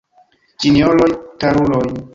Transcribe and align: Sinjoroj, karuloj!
Sinjoroj, 0.65 1.11
karuloj! 1.45 1.87